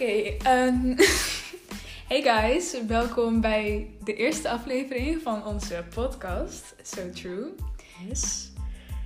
[0.00, 0.96] Oké, ehm,
[2.10, 7.46] hey guys, welkom bij de eerste aflevering van onze podcast, So True.
[8.08, 8.50] Yes.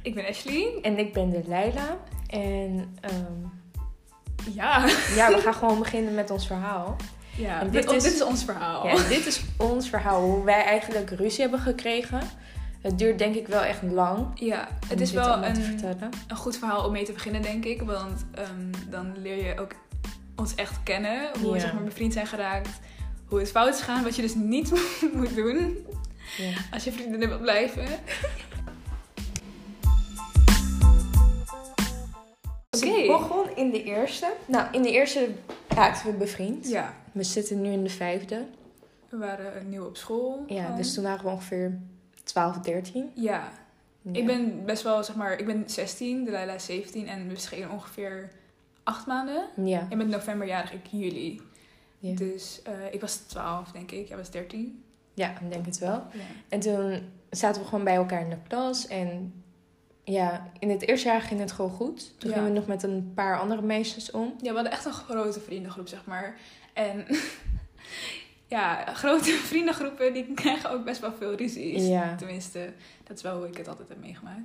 [0.02, 0.78] Ik ben Ashley.
[0.82, 1.96] En ik ben de Leila.
[2.26, 3.42] En ehm,
[4.54, 6.96] Ja, ja, we gaan gewoon beginnen met ons verhaal.
[7.36, 8.86] ja En dit, dit is- dit is ons verhaal.
[8.86, 12.20] Ja, dit is ons verhaal, hoe wij eigenlijk ruzie hebben gekregen.
[12.80, 14.26] Het duurt denk ik wel echt lang.
[14.34, 15.56] Ja, het is wel een,
[16.28, 17.82] een goed verhaal om mee te beginnen, denk ik.
[17.82, 19.72] Want ehm, dan leer je ook
[20.36, 21.30] ons echt kennen.
[21.40, 21.60] Hoe we Ja.
[21.60, 22.68] zeg maar, bevriend zijn geraakt.
[23.26, 24.02] Hoe het fout is gegaan.
[24.02, 24.70] Wat je dus niet
[25.14, 25.86] moet doen
[26.72, 27.86] als je vriendinnen wilt blijven.
[32.70, 32.90] Dus Oké.
[32.92, 34.32] ik begon in de eerste.
[34.46, 35.28] Nou, in de eerste
[35.68, 36.68] raakten we bevriend.
[36.68, 38.46] Ja, We zitten nu in de vijfde.
[39.08, 40.44] we waren nieuw op school.
[40.46, 41.78] Ja, dus toen waren we ongeveer
[42.24, 43.10] 12, 13.
[43.14, 43.52] Ja,
[44.02, 44.12] Ja.
[44.12, 47.36] Ik ben best wel, zeg maar, ik ben 16, de Leila is 17 en we
[47.38, 48.30] schelen ongeveer
[48.82, 49.48] acht maanden.
[49.64, 49.86] Ja.
[49.88, 51.40] Ik ben novemberjarig, ik juli.
[51.98, 52.14] Ja.
[52.14, 54.08] Dus eh, ik was 12, denk ik.
[54.08, 54.84] Jij was 13.
[55.14, 55.90] ja, ik denk het wel.
[56.12, 56.20] Ja.
[56.48, 58.86] En toen zaten we gewoon bij elkaar in de klas.
[58.86, 59.34] En
[60.04, 62.18] ja, in het eerste jaar ging het gewoon goed.
[62.18, 62.36] Toen Ja.
[62.36, 64.34] gingen we nog met een paar andere meisjes om.
[64.40, 66.38] ja, we hadden echt een grote vriendengroep, zeg maar.
[66.72, 67.06] En
[68.56, 71.86] ja, grote vriendengroepen die krijgen ook best wel veel ruzies.
[71.86, 72.14] Ja.
[72.16, 72.72] Tenminste,
[73.04, 74.40] dat is wel hoe ik het altijd heb meegemaakt.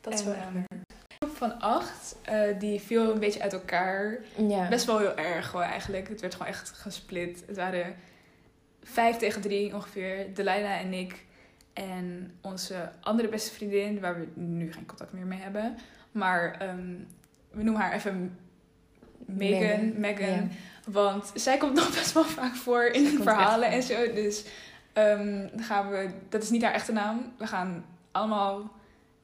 [0.00, 0.64] Dat is En, wel echt ehm, waar.
[0.70, 0.84] Een
[1.18, 4.18] groep van acht, eh, die viel een beetje uit elkaar.
[4.48, 4.68] Ja.
[4.68, 6.08] Best wel heel erg gewoon eigenlijk.
[6.08, 7.42] Het werd gewoon echt gesplit.
[7.46, 7.94] Het waren
[8.82, 10.34] vijf tegen drie ongeveer.
[10.34, 11.26] Delilah en ik.
[11.72, 15.78] En onze andere beste vriendin, waar we nu geen contact meer mee hebben.
[16.12, 16.94] Maar ehm,
[17.50, 18.38] we noemen haar even
[19.18, 20.00] Megan.
[20.00, 20.48] Megan, ja.
[20.84, 24.12] Want zij komt nog best wel vaak voor in Zij verhalen en zo.
[24.12, 24.44] Dus
[24.92, 27.32] ehm, gaan we, dat is niet haar echte naam.
[27.38, 28.70] We gaan allemaal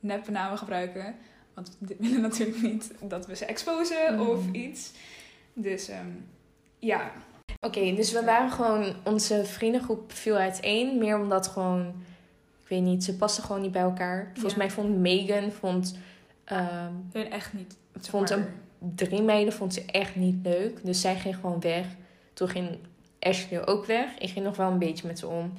[0.01, 1.15] neppe namen gebruiken.
[1.55, 4.21] Want we willen natuurlijk niet dat we ze exposen Mhm.
[4.29, 4.91] of iets.
[5.53, 6.07] Dus ehm,
[6.79, 7.13] ja.
[7.61, 8.95] Oké, dus we waren gewoon...
[9.05, 10.99] Onze vriendengroep viel uiteen.
[10.99, 11.87] Meer omdat gewoon...
[12.63, 14.31] Ik weet niet, ze pasten gewoon niet bij elkaar.
[14.33, 14.59] Volgens Ja.
[14.59, 15.53] mij vond Megan...
[15.53, 15.97] Vond,
[16.45, 17.77] ehm, Hun echt niet.
[18.01, 20.81] Vond maar- een- drie meiden vond ze echt niet leuk.
[20.85, 21.87] Dus zij ging gewoon weg.
[22.33, 22.79] Toen ging
[23.21, 24.19] Ashley ook weg.
[24.19, 25.53] Ik ging nog wel een beetje met ze om.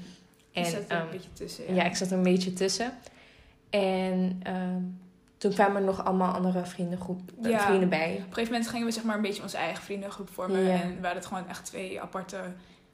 [0.53, 1.75] En, zat er ehm, een beetje tussen.
[1.75, 2.91] Ja, ik zat er een beetje tussen.
[3.69, 4.81] En ehm,
[5.37, 7.59] toen kwamen er nog allemaal andere vriendengroep, eh, Ja.
[7.59, 8.11] vrienden bij.
[8.11, 10.63] Op een gegeven moment gingen we zeg maar een beetje onze eigen vriendengroep vormen.
[10.63, 10.81] Ja.
[10.81, 12.37] En waren het gewoon echt twee aparte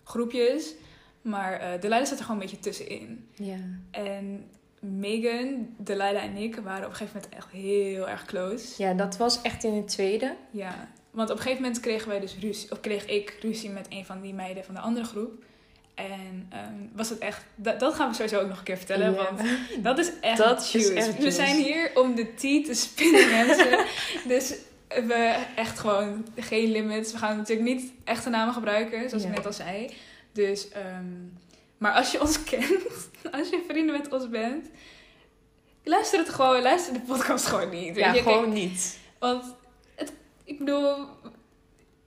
[0.04, 0.74] groepjes.
[1.22, 3.28] Maar eh de leider zat er gewoon een beetje tussenin.
[3.34, 3.58] Ja.
[3.92, 4.46] En
[4.80, 8.84] Megan, Delilah en ik waren op een gegeven moment echt heel erg close.
[8.84, 10.36] ja, dat was echt in het tweede.
[10.52, 10.90] Ja.
[11.12, 14.06] Want op een gegeven moment kregen wij dus ruzie, of kreeg ik ruzie met een
[14.06, 15.44] van die meiden van de andere groep.
[15.96, 19.16] En ehm, was het echt, dat, dat gaan we sowieso ook nog een keer vertellen,
[19.16, 19.40] want
[19.78, 20.94] dat is echt Dat is juice.
[20.94, 21.36] echt We juice.
[21.36, 23.86] zijn hier om de tea te spinnen, mensen.
[24.28, 24.54] dus
[24.88, 27.12] we echt gewoon geen limits.
[27.12, 29.90] We gaan natuurlijk niet echte namen gebruiken, zoals ik net al zei.
[30.32, 31.06] Dus, ehm,
[31.78, 34.66] maar als je ons kent, als je vrienden met ons bent,
[35.84, 37.96] luister het gewoon, luister de podcast gewoon niet.
[37.96, 38.14] Ja, je.
[38.24, 38.98] Kijk, gewoon niet.
[39.20, 39.44] want
[39.96, 40.12] het,
[40.44, 41.08] ik bedoel,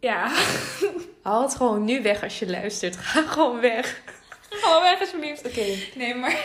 [0.04, 0.32] ja,
[1.22, 2.97] Haal het gewoon nu weg als je luistert.
[2.97, 4.03] Ga gewoon weg.
[4.50, 5.47] gewoon weg alsjeblieft.
[5.47, 5.65] Oké.
[5.98, 6.37] Nee, maar.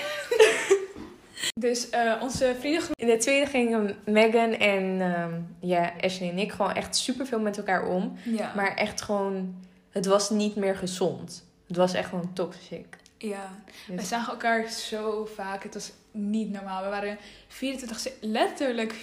[1.60, 2.96] dus eh, onze vriendengroep.
[2.96, 7.58] In de tweede gingen Megan en ehm, ja, Ashley en ik gewoon echt superveel met
[7.58, 8.18] elkaar om.
[8.24, 8.54] Ja.
[8.56, 9.56] Maar echt gewoon,
[9.90, 11.46] het was niet meer gezond.
[11.68, 12.98] Het was echt gewoon toxic.
[13.18, 13.56] ja.
[13.88, 15.64] Dus- We zagen elkaar zo vaak.
[15.64, 16.84] Het was niet normaal.
[16.84, 19.00] We waren 24, ze- letterlijk 24-7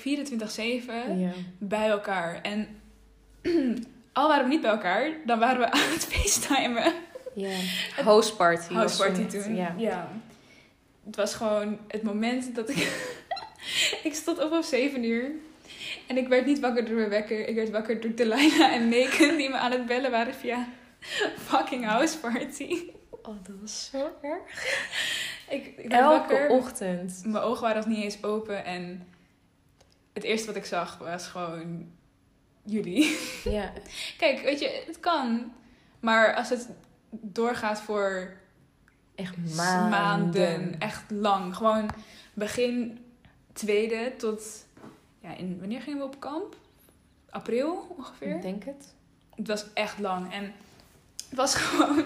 [1.17, 1.31] ja.
[1.59, 2.41] bij elkaar.
[2.43, 2.69] En
[4.17, 6.93] al waren we niet bij elkaar, dan waren we aan het facetimen.
[7.35, 7.57] Ja,
[8.03, 8.73] house party.
[8.73, 9.57] was House party toen.
[9.57, 9.75] Ja.
[9.77, 10.09] Ja.
[11.07, 12.77] Het was gewoon het moment dat ik...
[14.09, 15.31] ik stond op om 7 uur.
[16.07, 17.49] En ik werd niet wakker door mijn wekker.
[17.49, 20.69] Ik werd wakker door Delilah en Megan die me aan het bellen waren via
[21.39, 22.91] fucking house party.
[23.11, 24.65] Oh, dat was zo erg.
[25.49, 26.49] Ik, ik Elke wakker.
[26.49, 27.23] ochtend.
[27.25, 28.65] Mijn ogen waren nog niet eens open.
[28.65, 29.09] En
[30.13, 31.91] het eerste wat ik zag was gewoon
[32.67, 33.19] jullie.
[33.45, 33.73] Ja,
[34.19, 35.53] Kijk, weet je, het kan.
[36.01, 36.69] Maar als het
[37.11, 38.37] doorgaat voor
[39.15, 39.91] echt maanden.
[39.91, 40.81] maanden.
[40.81, 41.57] echt lang.
[41.57, 41.91] Gewoon
[42.35, 43.05] begin
[43.53, 44.67] tweede tot...
[45.21, 46.57] Ja, in, wanneer gingen we op kamp?
[47.31, 48.37] April ongeveer?
[48.37, 48.95] Ik denk het.
[49.35, 50.33] Het was echt lang.
[50.33, 50.45] En
[51.29, 52.05] het was gewoon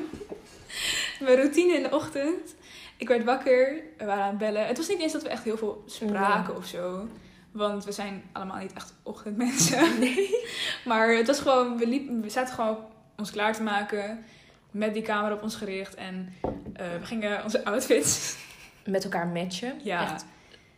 [1.21, 2.55] mijn routine in de ochtend.
[2.97, 4.67] Ik werd wakker, we waren aan het bellen.
[4.67, 7.09] Het was niet eens dat we echt heel veel spraken of zo.
[7.53, 9.99] Want we zijn allemaal niet echt ochtendmensen.
[9.99, 10.45] Nee.
[10.85, 12.79] Maar het was gewoon, we, liepen, we zaten gewoon
[13.17, 14.25] ons klaar te maken.
[14.71, 15.95] Met die camera op ons gericht.
[15.95, 16.33] En
[16.75, 18.37] eh, we gingen onze outfits.
[18.85, 19.81] Met elkaar matchen.
[19.83, 20.03] Ja.
[20.13, 20.25] Echt.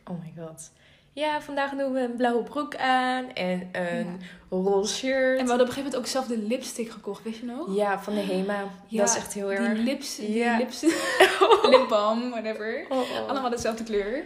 [0.06, 0.70] Oh my god.
[1.12, 4.20] ja, vandaag doen we een blauwe broek aan en een
[4.50, 5.38] roze shirt.
[5.38, 7.76] En we hadden op een gegeven moment ook zelf de lipstick gekocht, weet je nog?
[7.76, 8.64] Ja, van de Hema.
[8.86, 9.75] Ja, dat is echt heel erg.
[9.75, 10.56] Die lips, die Ja.
[10.56, 10.80] lips,
[11.70, 12.86] lipbalm, whatever.
[12.88, 13.28] Oh, oh.
[13.28, 14.25] Allemaal dezelfde kleur.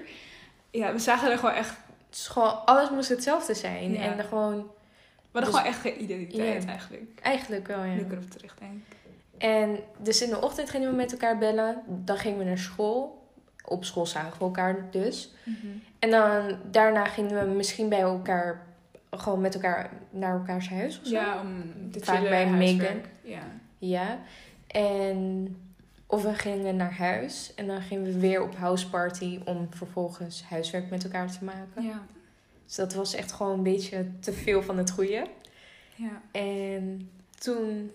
[0.70, 1.74] Ja, we zagen er gewoon echt...
[2.24, 3.92] Gewoon, alles moest hetzelfde zijn.
[3.92, 4.00] Ja.
[4.00, 4.62] En dan gewoon, We
[5.32, 7.20] hadden Dus- gewoon echt geen identiteit eigenlijk.
[7.22, 7.94] eigenlijk wel, ja.
[7.94, 8.82] Nu ik erop terugdenk.
[9.38, 11.82] En dus in de ochtend gingen we met elkaar bellen.
[11.86, 13.24] Dan gingen we naar school.
[13.64, 15.34] Op school zagen we elkaar dus.
[15.98, 18.66] En dan daarna gingen we misschien bij elkaar,
[19.10, 21.12] gewoon met elkaar naar elkaars huis of zo.
[21.14, 22.46] Ja, om te Vaak bij.
[22.46, 23.00] Megan.
[23.22, 23.42] Ja.
[23.78, 24.18] Ja.
[24.66, 25.56] En
[26.06, 27.52] of we gingen naar huis.
[27.54, 31.82] En dan gingen we weer op houseparty om vervolgens huiswerk met elkaar te maken.
[31.82, 32.02] Ja.
[32.64, 35.26] Dus dat was echt gewoon een beetje te veel van het goede.
[35.94, 36.22] ja.
[36.32, 37.92] En toen.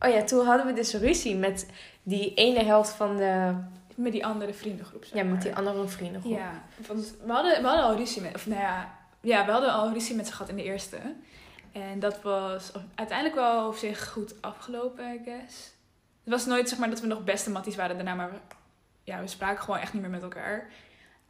[0.00, 1.66] Oh ja, toen hadden we dus ruzie met
[2.02, 3.54] die ene helft van de.
[3.94, 5.04] Met die andere vriendengroep.
[5.04, 6.28] zeg Ja, met die andere vrienden.
[6.28, 8.34] Ja, want we hadden, we hadden al ruzie met...
[8.34, 10.98] Of nou ja, ja, we hadden al ruzie met ze gehad in de eerste.
[11.72, 15.74] En dat was uiteindelijk wel op zich goed afgelopen, I guess.
[16.26, 18.36] Het was nooit zeg maar dat we nog beste matties waren daarna, maar we,
[19.04, 20.70] ja, we spraken gewoon echt niet meer met elkaar.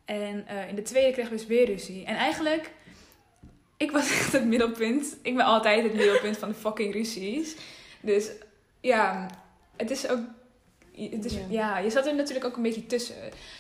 [0.05, 2.05] En eh, in de tweede kregen we dus weer ruzie.
[2.05, 2.73] En eigenlijk,
[3.77, 5.17] ik was echt het middelpunt.
[5.23, 7.57] Ik ben altijd het middelpunt van de fucking ruzies.
[8.01, 8.31] Dus
[8.81, 9.31] ja,
[9.77, 10.21] het is ook...
[10.93, 11.41] Het is, Ja.
[11.49, 11.79] ja.
[11.79, 13.17] je zat er natuurlijk ook een beetje tussen.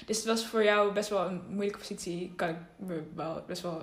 [0.07, 2.33] Dus het was voor jou best wel een moeilijke positie.
[2.37, 3.83] Kan ik me wel best wel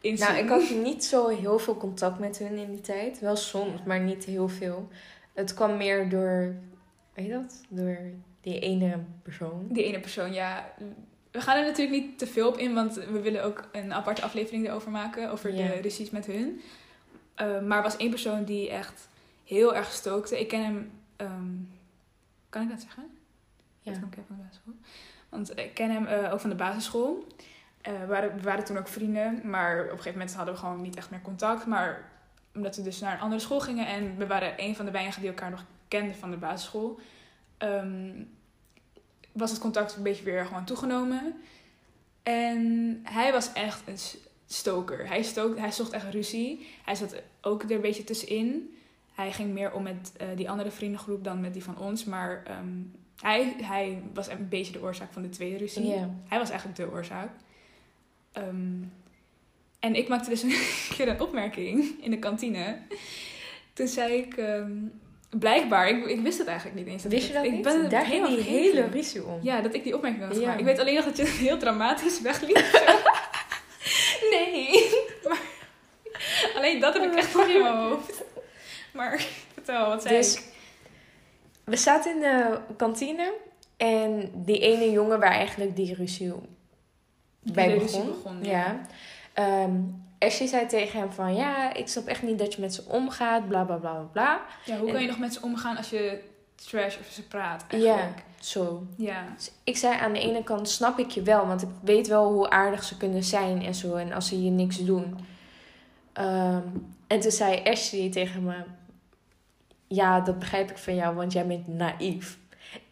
[0.00, 0.26] inzien.
[0.26, 3.20] Nou, ik had niet zo heel veel contact met hun in die tijd.
[3.20, 4.88] Wel soms, maar niet heel veel.
[5.34, 6.54] Het kwam meer door.
[7.16, 7.62] Weet je dat?
[7.68, 7.98] Door
[8.40, 9.66] die ene persoon.
[9.70, 10.72] Die ene persoon, ja.
[11.30, 14.22] We gaan er natuurlijk niet te veel op in, want we willen ook een aparte
[14.22, 15.30] aflevering erover maken.
[15.30, 15.66] Over Ja.
[15.66, 16.60] de ruzies met hun.
[17.34, 19.08] Eh, maar er was één persoon die echt
[19.44, 20.40] heel erg stookte.
[20.40, 20.90] Ik ken hem...
[21.16, 21.52] ehm,
[22.48, 23.04] kan ik dat zeggen?
[23.80, 23.90] Ja.
[23.92, 24.74] Dat kan ik even van de basisschool.
[25.28, 27.26] Want ik ken hem eh, ook van de basisschool.
[27.80, 30.60] Eh, we, waren, we waren toen ook vrienden, maar op een gegeven moment hadden we
[30.60, 31.66] gewoon niet echt meer contact.
[31.66, 32.10] Maar
[32.56, 35.20] omdat we dus naar een andere school gingen en we waren een van de weinigen
[35.20, 37.00] die elkaar nog kenden van de basisschool,
[37.58, 38.22] ehm,
[39.32, 41.34] was het contact een beetje weer gewoon toegenomen.
[42.22, 43.98] En hij was echt een
[44.46, 45.08] stoker.
[45.08, 46.66] Hij, stook, hij zocht echt ruzie.
[46.84, 48.76] Hij zat ook er een beetje tussenin.
[49.14, 52.04] Hij ging meer om met eh, die andere vriendengroep dan met die van ons.
[52.04, 52.66] Maar ehm,
[53.20, 55.94] hij, hij was een beetje de oorzaak van de tweede ruzie.
[56.28, 57.30] Hij was eigenlijk de oorzaak.
[58.32, 58.82] Ehm,
[59.80, 60.54] en ik maakte dus een
[60.96, 62.78] keer een opmerking in de kantine.
[63.72, 64.36] Toen zei ik...
[64.36, 64.72] ehm,
[65.38, 67.02] blijkbaar, ik, ik wist het eigenlijk niet eens.
[67.02, 67.62] dat Wist ik je dat ik niet?
[67.62, 69.38] ben het Daar ging helemaal die hele ruzie om.
[69.42, 70.40] Ja, dat ik die opmerking had Ja.
[70.40, 70.58] gemaakt.
[70.60, 72.56] Ik weet alleen nog dat je het heel dramatisch wegliep.
[74.32, 74.90] nee.
[75.24, 75.40] Maar,
[76.56, 78.22] alleen dat heb ik echt nog in mijn hoofd.
[78.92, 80.42] Maar vertel, wat zei Dus ik?
[81.64, 83.32] we zaten in de kantine.
[83.76, 86.32] En die ene jongen waar eigenlijk die ruzie
[87.42, 88.06] bij de begon.
[88.06, 88.50] begon, ja.
[88.50, 88.86] ja.
[89.36, 89.72] Ehm,
[90.18, 91.34] Ashley zei tegen hem van...
[91.34, 93.48] Ja, ik snap echt niet dat je met ze omgaat.
[93.48, 94.40] Bla, bla, bla, bla.
[94.64, 96.22] Ja, hoe En- kan je nog met ze omgaan als je
[96.54, 98.22] trash over ze praat Ja, eigenlijk?
[98.40, 98.82] zo.
[98.96, 99.24] Ja.
[99.36, 102.32] Dus ik zei aan de ene kant snap ik je wel, want ik weet wel
[102.32, 103.94] hoe aardig ze kunnen zijn en zo.
[103.94, 105.18] En als ze je niks doen.
[106.12, 106.62] Ehm,
[107.06, 108.54] en toen zei Ashley tegen me:
[109.86, 112.38] Ja, dat begrijp ik van jou, want jij bent naïef.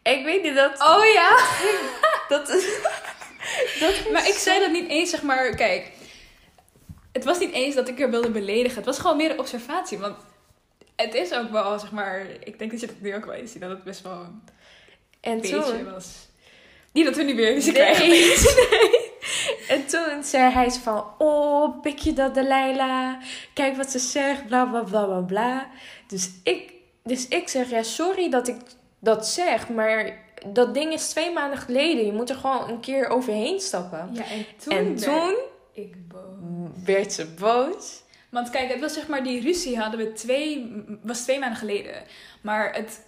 [0.03, 0.73] Ik weet niet dat.
[0.81, 1.39] Oh ja?
[2.37, 2.47] dat,
[3.81, 5.93] dat Maar ik zei dat niet eens, zeg maar, kijk.
[7.15, 8.77] Het was niet eens dat ik er wilde beledigen.
[8.77, 9.99] Het was gewoon meer een observatie.
[9.99, 10.17] Want
[10.97, 13.53] het is ook wel, zeg maar, ik denk dat je dat nu ook wel eens
[13.53, 14.43] ziet, dat het best wel een
[15.21, 15.93] En beetje toen.
[15.93, 16.07] was.
[16.93, 17.83] Niet dat we nu weer ruzie Nee.
[17.93, 18.09] krijgen.
[18.71, 19.03] nee.
[19.69, 23.13] En toen zei hij van, oh, pik je dat Delilah?
[23.55, 25.69] Kijk wat ze zegt, bla bla bla bla bla.
[26.07, 28.57] Dus ik, dus ik zeg, ja, sorry dat ik
[28.99, 32.07] dat zeg, maar dat ding is twee maanden geleden.
[32.07, 34.11] Je moet er gewoon een keer overheen stappen.
[34.13, 35.35] Ja, en toen, en werd toen
[35.75, 36.85] ik boos.
[36.85, 38.03] werd ze boos.
[38.31, 42.03] Want kijk, het was zeg maar, die ruzie hadden we twee, was twee maanden geleden.
[42.41, 43.07] Maar het,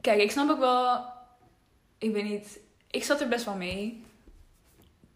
[0.00, 1.04] kijk, ik snap ook wel,
[1.98, 2.58] ik weet niet,
[2.90, 4.04] ik zat er best wel mee.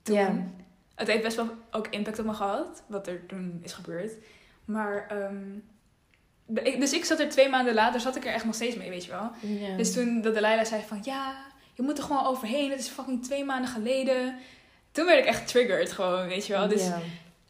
[0.02, 0.16] Toen.
[0.16, 0.46] Ja.
[0.94, 4.12] Het heeft best wel ook impact op me gehad, wat er toen is gebeurd.
[4.64, 8.76] Maar, ehm, dus ik zat er twee maanden later, zat ik er echt nog steeds
[8.76, 9.30] mee, weet je wel.
[9.40, 9.76] Ja.
[9.76, 13.24] Dus toen dat Delilah zei van, ja, je moet er gewoon overheen, het is fucking
[13.24, 14.38] twee maanden geleden.
[14.96, 16.68] Toen werd ik echt triggered gewoon, weet je wel.
[16.68, 16.88] Dus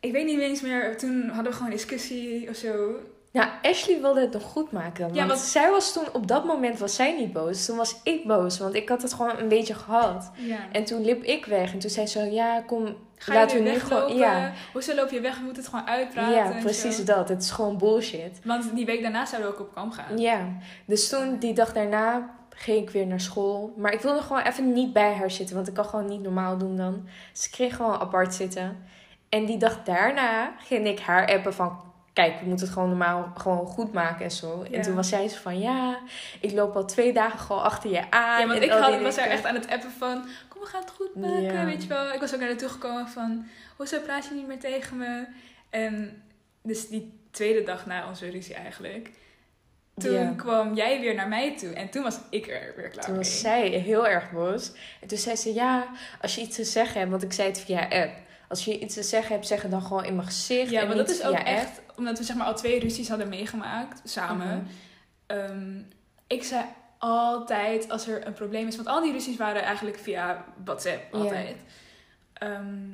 [0.01, 2.95] ik weet niet eens meer, toen hadden we gewoon een discussie of zo.
[3.33, 5.05] Nou, Ashley wilde het nog goed maken.
[5.05, 7.65] Want, Ja, want- zij was toen, op dat moment was zij niet boos.
[7.67, 10.31] Toen was ik boos, want ik had het gewoon een beetje gehad.
[10.37, 10.59] Ja.
[10.73, 11.73] En toen liep ik weg.
[11.73, 14.07] En toen zei ze, ja, kom, Ga je laten nu we nu weglopen?
[14.07, 14.21] gewoon...
[14.21, 15.39] Ja, Hoezo loop je weg?
[15.39, 16.35] We moeten het gewoon uitpraten.
[16.35, 17.29] ja precies dat.
[17.29, 18.41] Het is gewoon bullshit.
[18.45, 20.19] Want die week daarna zouden we ook op kamp gaan.
[20.19, 20.47] Ja,
[20.87, 23.75] dus toen, die dag daarna, ging ik weer naar school.
[23.77, 26.59] Maar ik wilde gewoon even niet bij haar zitten, want ik kan gewoon niet normaal
[26.59, 27.09] doen dan.
[27.33, 28.85] Dus ik kreeg gewoon apart zitten.
[29.29, 31.85] En die dag daarna ging ik haar appen van...
[32.13, 34.65] Kijk, we moeten het gewoon normaal gewoon goed maken en zo.
[34.71, 34.77] Ja.
[34.77, 35.59] En toen was zij zo van...
[35.59, 35.99] Ja,
[36.41, 38.41] ik loop al twee dagen gewoon achter je aan.
[38.41, 39.37] Ja, want ik had, was er dingen.
[39.37, 40.25] echt aan het appen van...
[40.49, 41.65] Kom, we gaan het goed maken, Ja.
[41.65, 42.13] weet je wel.
[42.13, 43.47] Ik was ook naar naartoe gekomen van...
[43.77, 45.27] Hoezo praat je niet meer tegen me?
[45.71, 46.23] En
[46.63, 49.11] dus die tweede dag na onze ruzie eigenlijk...
[49.97, 51.73] Toen kwam jij weer naar mij toe.
[51.73, 53.23] En toen was ik er weer klaar Toen mee.
[53.23, 54.73] was zij heel erg boos.
[55.01, 55.87] En toen zei ze, ja,
[56.21, 58.11] als je iets te zeggen hebt, want ik zei het via app.
[58.49, 60.71] Als je iets te zeggen hebt, zeg het dan gewoon in mijn gezicht.
[60.71, 61.47] Ja, maar dat is ook app.
[61.47, 61.81] echt...
[61.97, 64.47] Omdat we zeg maar al twee ruzies hadden meegemaakt, samen.
[64.47, 65.39] Mhm.
[65.39, 65.79] Ehm,
[66.27, 66.65] ik zei
[66.99, 68.77] altijd als er een probleem is...
[68.77, 71.57] Want al die ruzies waren eigenlijk via WhatsApp, altijd.
[72.33, 72.89] Ehm,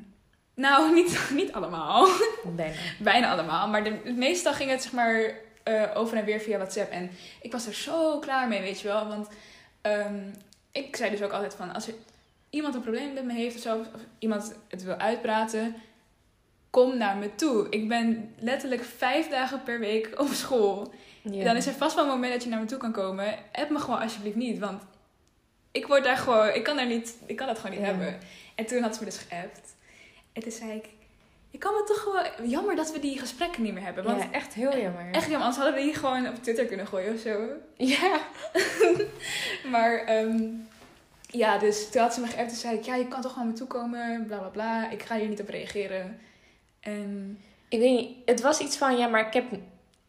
[0.54, 2.08] nou, niet, niet allemaal.
[2.56, 2.74] Bijna.
[2.98, 3.68] Bijna allemaal.
[3.68, 6.90] Maar de, meestal ging het zeg maar eh, over en weer via WhatsApp.
[6.90, 7.10] En
[7.42, 9.08] ik was er zo klaar mee, weet je wel.
[9.08, 9.28] Want
[9.80, 10.20] ehm,
[10.72, 11.74] ik zei dus ook altijd van...
[11.74, 11.94] Als er
[12.50, 13.78] iemand een probleem met me heeft of zo...
[13.78, 15.74] Of iemand het wil uitpraten...
[16.70, 17.66] Kom naar me toe.
[17.70, 20.94] Ik ben letterlijk vijf dagen per week op school.
[21.22, 21.44] Ja.
[21.44, 23.38] Dan is er vast wel een moment dat je naar me toe kan komen.
[23.52, 24.58] App me gewoon alsjeblieft niet.
[24.58, 24.82] Want
[25.72, 26.54] ik word daar gewoon...
[26.54, 28.18] Ik kan, daar niet, ik kan dat gewoon niet hebben.
[28.54, 29.74] En toen had ze me dus geappt.
[30.32, 30.88] En toen zei ik...
[31.52, 32.48] Je kan me toch gewoon...
[32.50, 34.04] Jammer dat we die gesprekken niet meer hebben.
[34.04, 35.10] Want ja, echt heel jammer.
[35.10, 37.46] Echt jammer, anders hadden we die gewoon op Twitter kunnen gooien of zo.
[37.76, 38.20] Ja.
[39.72, 40.48] Maar ehm,
[41.26, 42.84] ja, dus toen had ze me geappt en zei ik...
[42.84, 44.90] Ja, je kan toch gewoon me toe komen, bla bla bla.
[44.90, 46.20] Ik ga hier niet op reageren.
[46.80, 49.44] En Ik weet niet, het was iets van, ja, maar ik heb,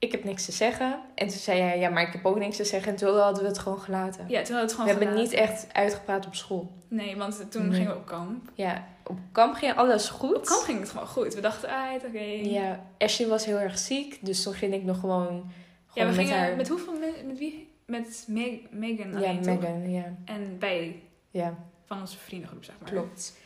[0.04, 1.00] ik heb niks te zeggen.
[1.16, 2.92] En toen zei jij, ja, maar ik heb ook niks te zeggen.
[2.92, 4.26] En toen hadden we het gewoon gelaten.
[4.28, 5.32] ja, toen had het we gewoon hebben gelaten.
[5.32, 6.72] niet echt uitgepraat op school.
[6.88, 7.74] Nee, want toen Nee.
[7.78, 8.50] gingen we op kamp.
[8.54, 10.36] Ja, op kamp ging alles goed.
[10.36, 11.34] Op kamp ging het gewoon goed.
[11.34, 12.20] We dachten, ah, oké.
[12.44, 14.18] Ja, Ashley was heel erg ziek.
[14.22, 16.40] Dus toen ging ik nog gewoon, Ja, gewoon we met gingen...
[16.42, 16.56] haar...
[16.56, 16.94] Met hoeveel...
[17.00, 17.72] Met, met wie?
[17.86, 19.40] Met Meg, Megan ja, alleen?
[19.46, 20.14] Megan, ja.
[20.26, 21.00] En bij
[21.32, 21.56] Ja,
[21.86, 22.92] van onze vriendengroep, zeg maar.
[22.92, 23.38] klopt.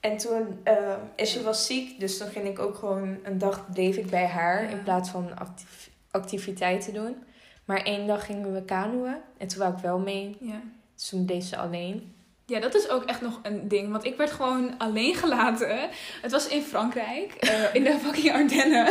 [0.00, 0.76] En toen, eh
[1.16, 2.00] Ashley was ziek.
[2.00, 4.62] Dus toen ging ik ook gewoon een dag bleef ik bij haar.
[4.62, 4.68] Ja.
[4.68, 7.16] In plaats van actief- activiteiten doen.
[7.64, 9.16] Maar één dag gingen we kanoën.
[9.38, 10.36] En toen wou ik wel mee.
[10.40, 10.60] Ja.
[10.94, 12.14] Dus toen deed ze alleen.
[12.46, 13.90] Ja, dat is ook echt nog een ding.
[13.90, 15.88] Want ik werd gewoon alleen gelaten.
[16.22, 18.86] Het was in Frankrijk, eh, in de fucking Ardennen.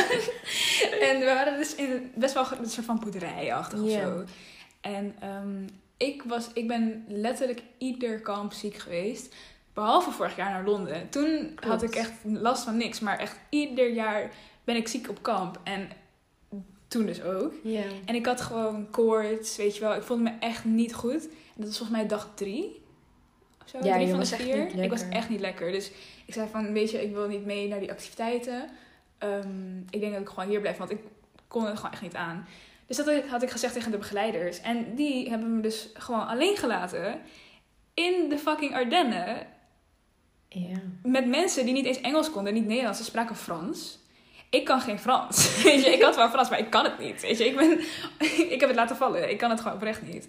[1.09, 3.99] en we waren dus in best wel een soort van boerderijachtig of Ja.
[4.01, 4.23] zo.
[4.81, 5.65] En ehm,
[5.97, 9.35] ik, was, ik ben letterlijk ieder kamp ziek geweest.
[9.73, 11.09] Behalve vorig jaar naar Londen.
[11.09, 12.99] Toen had ik echt last van niks.
[12.99, 14.31] Maar echt ieder jaar
[14.63, 15.59] ben ik ziek op kamp.
[15.63, 15.89] En
[16.93, 17.53] toen dus ook.
[17.63, 17.83] Ja.
[18.05, 19.95] En ik had gewoon koorts, weet je wel.
[19.95, 21.23] Ik voelde me echt niet goed.
[21.23, 22.81] En dat was volgens mij dag drie.
[23.63, 24.83] Of zo, Ja, drie van de vier.
[24.83, 25.71] ik was echt niet lekker.
[25.71, 25.91] Dus
[26.25, 28.69] ik zei van, weet je, ik wil niet mee naar die activiteiten.
[29.17, 30.99] Ehm, ik denk dat ik gewoon hier blijf, want ik
[31.47, 32.47] kon het gewoon echt niet aan.
[32.87, 34.61] Dus dat had ik gezegd tegen de begeleiders.
[34.61, 37.21] En die hebben me dus gewoon alleen gelaten.
[37.93, 39.47] In de fucking Ardennen.
[41.03, 42.97] Met mensen die niet eens Engels konden, niet Nederlands.
[42.97, 43.99] Ze spraken Frans.
[44.53, 45.37] Ik kan geen Frans.
[45.63, 47.21] Weet je, ik had wel Frans, maar ik kan het niet.
[47.21, 47.79] Weet je, ik, ben,
[48.53, 49.29] ik heb het laten vallen.
[49.29, 50.25] Ik kan het gewoon oprecht niet.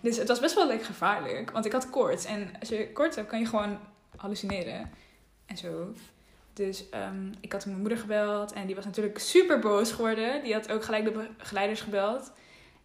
[0.00, 1.50] Dus het was best wel like, gevaarlijk.
[1.50, 2.24] Want ik had koorts.
[2.24, 3.78] En als je koorts hebt, kan je gewoon
[4.16, 4.90] hallucineren.
[5.46, 5.92] En zo.
[6.52, 8.52] Dus ehm, ik had mijn moeder gebeld.
[8.52, 10.42] En die was natuurlijk super boos geworden.
[10.42, 12.32] Die had ook gelijk de begeleiders gebeld.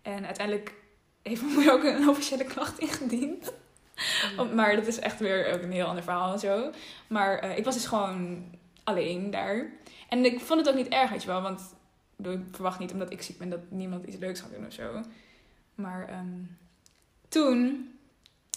[0.01, 0.73] En uiteindelijk
[1.21, 3.53] heeft mijn moeder ook een officiële klacht ingediend.
[4.37, 6.69] Om- Maar dat is echt weer ook een heel ander verhaal en zo.
[7.07, 8.43] Maar eh, ik was dus gewoon
[8.83, 9.71] alleen daar.
[10.13, 11.41] En ik vond het ook niet erg, weet je wel.
[11.41, 11.61] Want
[12.23, 15.01] ik verwacht niet omdat ik ziek ben dat niemand iets leuks gaat doen of zo.
[15.75, 16.41] Maar ehm,
[17.29, 17.89] toen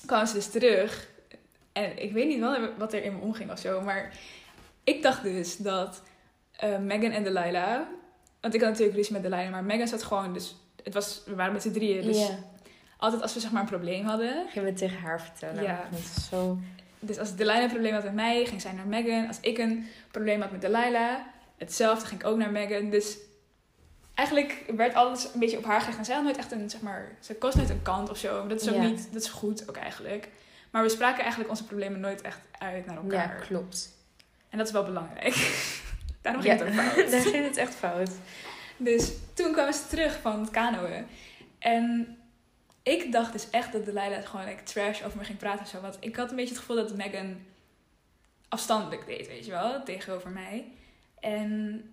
[0.07, 1.09] kwam ze dus terug.
[1.73, 3.81] En ik weet niet wel wat er in me omging of zo.
[3.81, 4.13] Maar
[4.85, 6.03] ik dacht dus dat
[6.57, 7.81] eh, Megan en Delilah...
[8.41, 9.51] Want ik had natuurlijk ruzie met Delilah.
[9.51, 10.33] Maar Megan zat gewoon...
[10.33, 12.03] Dus het was, we waren met z'n drieën.
[12.03, 12.31] Dus
[12.97, 14.47] altijd als we zeg maar een probleem hadden...
[14.49, 15.63] Ging we tegen haar vertellen.
[15.63, 15.89] Ja.
[15.91, 16.59] Dat is zo...
[17.01, 19.27] Dus als Delilah een probleem had met mij, ging zij naar Megan.
[19.27, 21.19] Als ik een probleem had met Delilah,
[21.57, 22.91] hetzelfde ging ik ook naar Megan.
[22.91, 23.17] Dus
[24.15, 25.99] eigenlijk werd alles een beetje op haar gericht.
[25.99, 28.47] En zij had nooit echt een, zeg maar, ze koos nooit een kant of zo.
[28.47, 28.83] Dat is ook Ja.
[28.83, 30.29] niet, dat is goed ook eigenlijk.
[30.71, 33.47] Maar we spraken eigenlijk onze problemen nooit echt uit naar Ja, elkaar.
[33.47, 33.91] klopt.
[34.49, 35.35] En dat is wel belangrijk.
[36.23, 36.57] Daarom Ja.
[36.57, 37.11] ging het ook fout.
[37.11, 38.11] Daar ging het echt fout.
[38.77, 41.07] Dus toen kwamen ze terug van het kanoën.
[41.59, 42.17] En
[42.83, 45.81] ik dacht dus echt dat Delilah gewoon like, trash over me ging praten of zo.
[45.81, 47.41] Want ik had een beetje het gevoel dat Megan
[48.49, 50.73] afstandelijk deed, weet je wel, tegenover mij.
[51.21, 51.85] En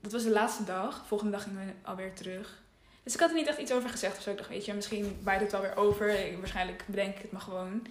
[0.00, 1.04] dat was de laatste dag.
[1.06, 2.62] Volgende dag gingen we alweer terug.
[3.02, 4.30] Dus ik had er niet echt iets over gezegd of zo.
[4.30, 6.08] Ik dacht, weet je, misschien waait het wel weer over.
[6.26, 7.86] Ik- Waarschijnlijk bedenk ik het maar gewoon.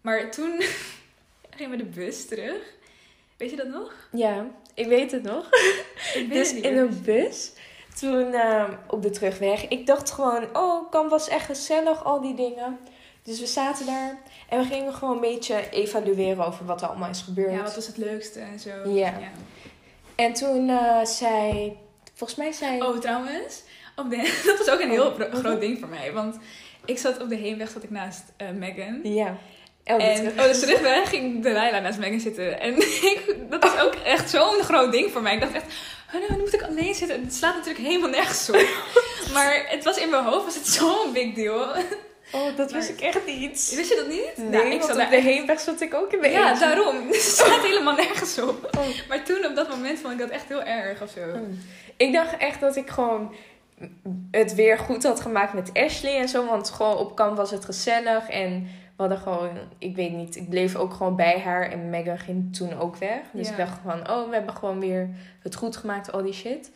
[0.00, 0.62] Maar toen
[1.56, 2.74] gingen we de bus terug.
[3.36, 3.92] Weet je dat nog?
[4.12, 5.48] Ja, ik weet het nog.
[6.14, 7.52] Ik Dus het in een bus,
[7.98, 12.34] toen ehm, op de terugweg, ik dacht gewoon, oh, kan was echt gezellig, al die
[12.34, 12.78] dingen.
[13.22, 14.18] Dus we zaten daar
[14.48, 17.52] en we gingen gewoon een beetje evalueren over wat er allemaal is gebeurd.
[17.52, 18.88] Ja, wat was het leukste en zo.
[18.90, 19.18] Ja.
[20.16, 21.72] En toen eh, zei,
[22.14, 22.82] volgens mij zei...
[22.82, 23.62] Oh, trouwens,
[23.96, 25.34] op de, dat was ook een heel Oh.
[25.34, 26.12] groot ding voor mij.
[26.12, 26.36] Want
[26.84, 29.00] ik zat op de heenweg zat ik naast eh, Megan.
[29.02, 29.36] Ja.
[29.84, 30.32] Oh, En terug.
[30.32, 32.60] oh, dus terugweg ging Delilah naast Megan zitten.
[32.60, 32.76] En
[33.12, 35.34] ik, dat is ook echt zo'n groot ding voor mij.
[35.34, 35.74] Ik dacht echt,
[36.14, 37.22] oh nee, nu moet ik alleen zitten.
[37.24, 38.66] Het slaat natuurlijk helemaal nergens op.
[39.32, 41.66] Maar het was in mijn hoofd was het zo'n big deal.
[42.32, 43.72] Oh, dat wist maar- ik echt niet.
[43.76, 44.50] Wist je dat niet?
[44.50, 46.64] Nee, Nou, ik zat op de echt- heenweg zat ik ook in mijn Ja, eentje.
[46.64, 47.06] daarom.
[47.08, 48.68] Het slaat helemaal nergens op.
[48.78, 49.08] Oh.
[49.08, 51.30] Maar toen op dat moment vond ik dat echt heel erg of zo.
[51.32, 51.58] Hmm.
[51.96, 53.34] Ik dacht echt dat ik gewoon
[54.30, 56.46] het weer goed had gemaakt met Ashley en zo.
[56.46, 58.28] Want gewoon op kamp was het gezellig.
[58.28, 61.70] En we hadden gewoon, ik weet niet, ik bleef ook gewoon bij haar.
[61.70, 63.18] En Megan ging toen ook weg.
[63.32, 63.52] Dus Ja.
[63.52, 65.08] ik dacht van, oh, we hebben gewoon weer
[65.42, 66.70] het goed gemaakt, al die shit.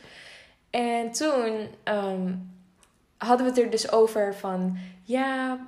[0.71, 2.33] En toen ehm,
[3.27, 5.59] hadden we het er dus over van, ja,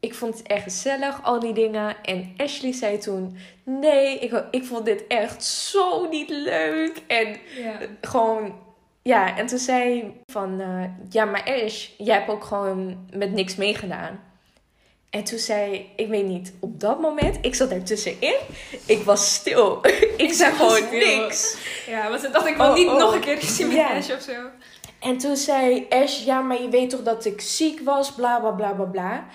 [0.00, 1.96] ik vond het echt gezellig, al die dingen.
[2.04, 7.02] En Ashley zei toen, nee, ik, ik vond dit echt zo niet leuk.
[7.06, 7.78] En Ja.
[8.00, 8.54] gewoon,
[9.02, 13.56] ja, en toen zei van, eh, ja, maar Ash, jij hebt ook gewoon met niks
[13.56, 14.20] meegedaan.
[15.10, 18.36] En toen zei, ik weet niet, op dat moment, ik zat ertussenin,
[18.86, 19.78] ik was stil.
[20.16, 21.18] ik zei was gewoon stil.
[21.20, 21.56] niks.
[21.86, 22.98] Ja, want ze dacht ik wil Oh, niet oh.
[22.98, 23.96] nog een keer zien met Ja.
[23.96, 24.32] Ash of zo.
[25.06, 28.50] En toen zei Ash, ja, maar je weet toch dat ik ziek was, bla bla
[28.50, 29.26] bla bla bla.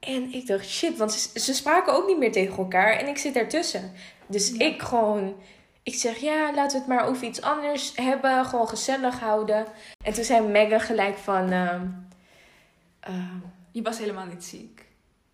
[0.00, 3.18] En ik dacht, shit, want ze, ze spraken ook niet meer tegen elkaar en ik
[3.18, 3.92] zit ertussen.
[4.26, 4.66] Dus Ja.
[4.66, 5.34] ik gewoon,
[5.82, 9.66] ik zeg, ja, laten we het maar over iets anders hebben, gewoon gezellig houden.
[10.04, 11.86] En toen zei Megan gelijk van, ehm,
[13.00, 13.36] ehm,
[13.72, 14.84] Je was helemaal niet ziek.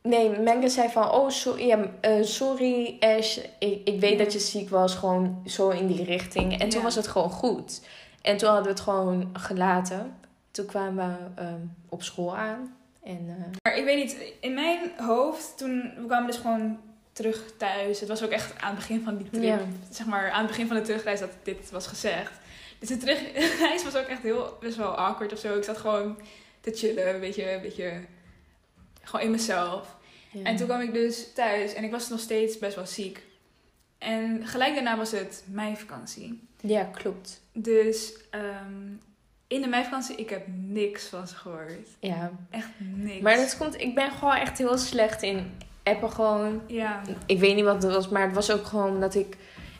[0.02, 4.38] nee, Megan zei van, oh, sorry, ja, eh, sorry Ash, ik, ik weet dat je
[4.38, 6.52] ziek was, gewoon zo in die richting.
[6.61, 6.85] En toen Ja.
[6.85, 7.81] was het gewoon goed.
[8.26, 10.16] En toen hadden we het gewoon gelaten.
[10.50, 12.76] Toen kwamen we ehm, op school aan.
[13.02, 16.80] En eh, Maar ik weet niet, in mijn hoofd, toen we kwamen dus gewoon
[17.12, 18.00] terug thuis.
[18.00, 19.42] Het was ook echt aan het begin van die trip.
[19.42, 19.59] Ja.
[19.90, 22.33] Zeg maar aan het begin van de terugreis dat dit was gezegd.
[22.78, 25.56] Dus de terugreis was ook echt heel, best wel awkward of zo.
[25.56, 26.19] Ik zat gewoon
[26.60, 28.00] te chillen, een beetje, een beetje
[29.02, 29.97] gewoon in mezelf.
[30.30, 30.43] ja.
[30.43, 33.23] En toen kwam ik dus thuis en ik was nog steeds best wel ziek.
[33.99, 36.41] En gelijk daarna was het meivakantie.
[36.67, 37.41] Ja, klopt.
[37.52, 38.87] Dus ehm,
[39.47, 41.89] in de meivakantie, ik heb niks van ze gehoord.
[42.00, 42.31] Ja.
[42.50, 43.21] Echt niks.
[43.23, 45.52] Maar dat komt, ik ben gewoon echt heel slecht in
[45.83, 46.63] appen gewoon.
[46.67, 49.37] Ja, Ik weet niet wat het was, maar het was ook gewoon dat ik...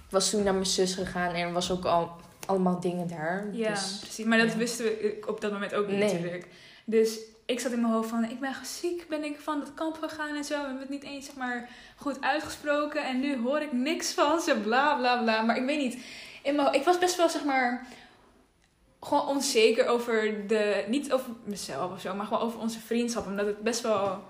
[0.07, 2.11] Ik was toen naar mijn zus gegaan en er was ook al
[2.47, 3.49] allemaal dingen daar.
[3.53, 4.25] ja Dus, precies.
[4.25, 4.59] Maar dat ja.
[4.59, 6.13] wisten we op dat moment ook niet Nee.
[6.13, 6.47] natuurlijk.
[6.85, 9.97] Dus ik zat in mijn hoofd van, ik ben ziek, ben ik van het kamp
[10.01, 10.55] gegaan en zo.
[10.55, 13.05] We hebben het niet eens zeg maar goed uitgesproken.
[13.05, 15.43] En nu hoor ik niks van ze, bla bla bla.
[15.43, 15.99] Maar ik weet niet,
[16.47, 17.87] in mijn, ik was best wel zeg maar
[19.01, 23.27] gewoon onzeker over de, niet over mezelf of zo, maar gewoon over onze vriendschap.
[23.27, 24.23] Omdat het best wel,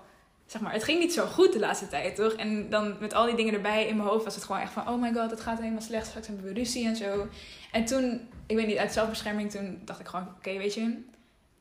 [0.45, 2.33] zeg maar, het ging niet zo goed de laatste tijd, toch?
[2.33, 4.87] En dan met al die dingen erbij in mijn hoofd was het gewoon echt van,
[4.87, 7.27] oh my god, het gaat helemaal slecht, straks hebben we ruzie en zo.
[7.71, 11.03] En toen, ik weet niet, uit zelfbescherming, toen dacht ik gewoon, oké, weet je,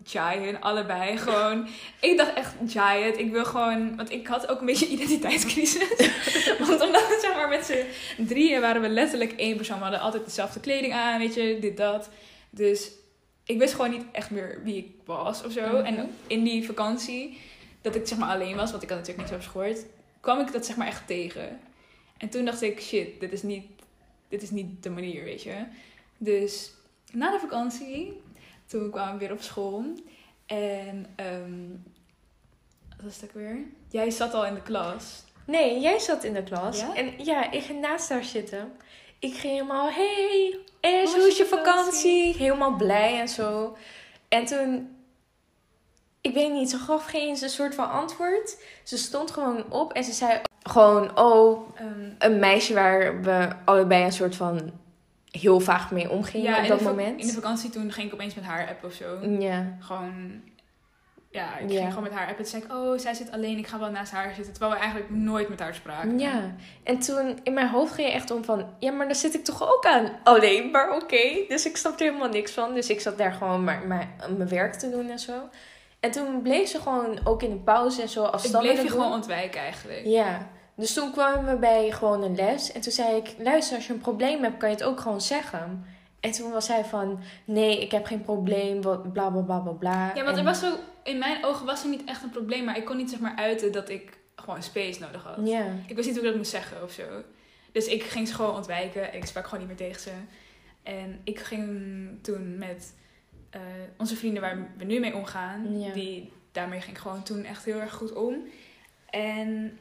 [0.07, 1.67] Giant, allebei gewoon.
[2.01, 3.19] Ik dacht echt Giant.
[3.19, 5.89] Ik wil gewoon, want ik had ook een beetje identiteitscrisis.
[6.67, 9.77] want omdat we zeg maar met z'n drieën waren we letterlijk één persoon.
[9.77, 12.09] We hadden altijd dezelfde kleding aan, weet je, dit, dat.
[12.51, 12.91] Dus
[13.45, 15.67] ik wist gewoon niet echt meer wie ik was of zo.
[15.67, 15.85] Mhm.
[15.85, 17.39] En in die vakantie,
[17.83, 19.85] dat ik zeg maar alleen was, want ik had natuurlijk niks over gehoord,
[20.21, 21.61] kwam ik dat zeg maar echt tegen.
[22.17, 23.67] En toen dacht ik, shit, dit is niet,
[24.29, 25.55] dit is niet de manier, weet je.
[26.19, 26.71] Dus
[27.13, 28.21] na de vakantie,
[28.67, 29.85] toen kwamen we weer op school.
[30.47, 31.69] En, ehm
[32.97, 33.59] wat was het ook weer?
[33.89, 35.25] Jij zat al in de klas.
[35.47, 36.81] Nee, jij zat in de klas.
[36.81, 36.95] Ja?
[36.95, 38.73] En ja, ik ging naast haar zitten.
[39.19, 42.35] Ik ging helemaal, hey, was hoe is je vakantie?
[42.37, 43.77] Helemaal blij en zo.
[44.29, 44.97] En toen,
[46.21, 48.57] ik weet niet, ze gaf geen eens een soort van antwoord.
[48.85, 54.05] Ze stond gewoon op en ze zei gewoon, oh, Ehm, een meisje waar we allebei
[54.05, 54.71] een soort van
[55.41, 57.21] heel vaag mee omgingen op in dat moment.
[57.21, 59.19] In de vakantie toen ging ik opeens met haar app of zo.
[59.39, 60.41] Ja, Gewoon,
[61.31, 61.77] ja, ik Ja.
[61.79, 62.39] ging gewoon met haar app.
[62.39, 64.53] En zei ik, oh, zij zit alleen, ik ga wel naast haar zitten.
[64.53, 66.19] Terwijl we eigenlijk nooit met haar spraken.
[66.19, 66.55] ja.
[66.83, 69.45] En toen in mijn hoofd ging je echt om van, ja, maar daar zit ik
[69.45, 71.45] toch ook aan alleen, maar oké.
[71.49, 72.75] Dus ik snapte helemaal niks van.
[72.75, 75.33] Dus ik zat daar gewoon maar, maar mijn werk te doen en zo.
[76.01, 78.93] En toen bleef ze gewoon ook in de pauze en zo Ik afstandelijk bleef je
[78.93, 79.01] doen.
[79.03, 80.01] gewoon ontwijken eigenlijk.
[80.05, 82.73] Ja, dus toen kwamen we bij gewoon een les.
[82.73, 85.21] En toen zei ik, luister, als je een probleem hebt, kan je het ook gewoon
[85.21, 85.85] zeggen.
[86.21, 90.11] En toen was hij van, nee, ik heb geen probleem, bla bla bla bla bla.
[90.15, 92.77] Ja, want er was zo, in mijn ogen was er niet echt een probleem, maar
[92.77, 95.49] ik kon niet zeg maar uiten dat ik gewoon space nodig had.
[95.49, 97.03] Ja, Ik wist niet hoe ik dat moest zeggen of zo.
[97.73, 100.11] Dus ik ging ze gewoon ontwijken en ik sprak gewoon niet meer tegen ze.
[100.83, 101.69] En ik ging
[102.23, 102.95] toen met
[103.51, 103.61] eh,
[103.99, 105.93] onze vrienden waar we nu mee omgaan, Ja.
[105.93, 108.35] die, daarmee ging ik gewoon toen echt heel erg goed om.
[109.11, 109.79] En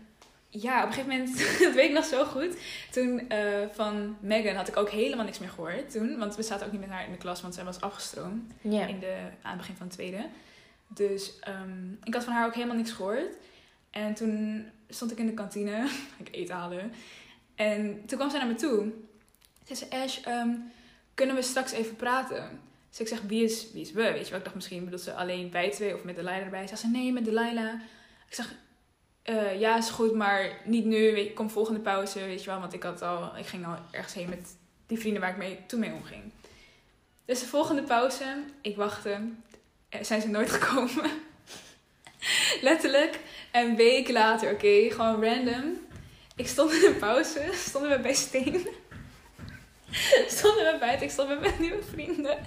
[0.61, 2.57] ja, op een gegeven moment, dat weet ik nog zo goed.
[2.91, 3.39] Toen eh,
[3.71, 6.17] van Megan had ik ook helemaal niks meer gehoord toen.
[6.17, 8.85] Want we zaten ook niet met haar in de klas, want zij was afgestroomd Ja.
[8.85, 10.25] in de, aan het begin van het tweede.
[10.87, 13.35] Dus ehm, ik had van haar ook helemaal niks gehoord.
[13.91, 15.89] En toen stond ik in de kantine,
[16.23, 16.91] ik eten halen.
[17.55, 18.91] En toen kwam zij naar me toe.
[19.67, 20.49] Ze zei, Ash, ehm,
[21.13, 22.59] kunnen we straks even praten?
[22.89, 24.01] Dus ik zeg, wie is, wie is we?
[24.11, 26.67] Weet je wel, ik dacht misschien bedoelt ze alleen wij twee of met Delilah erbij.
[26.67, 27.73] Ze zei, nee, met Delilah.
[28.27, 28.55] Ik zeg,
[29.25, 31.17] eh, ja, is goed, maar niet nu.
[31.17, 32.59] Je, kom volgende pauze, weet je wel.
[32.59, 34.57] Want ik, had al, ik ging al ergens heen met
[34.87, 36.23] die vrienden waar ik mee, toen mee omging.
[37.25, 39.19] Dus de volgende pauze, ik wachtte.
[39.89, 41.11] Eh, Zijn ze nooit gekomen.
[42.61, 43.19] Letterlijk.
[43.51, 45.77] En week later, oké, gewoon random.
[46.35, 48.67] Ik stond in de pauze, stonden we bij Steen.
[50.37, 52.37] stonden we buiten, ik stond met mijn nieuwe vrienden.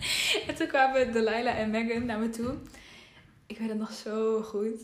[0.47, 2.55] En toen kwamen Delilah en Megan naar me toe.
[3.47, 4.81] Ik weet het nog zo goed.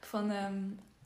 [0.00, 0.62] Van, ehm,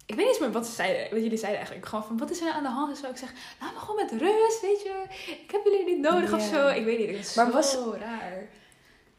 [0.07, 1.89] ik weet niet eens meer wat ze zeiden, wat jullie zeiden eigenlijk.
[1.89, 3.11] Gewoon van, wat is er aan de hand en zo.
[3.11, 5.03] Ik zeg, laat me gewoon met rust, weet je.
[5.45, 6.69] Ik heb jullie niet nodig of zo.
[6.69, 8.43] Ik weet niet, het is Maar zo was- raar.